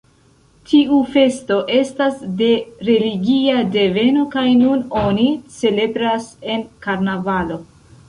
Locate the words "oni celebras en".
5.05-6.69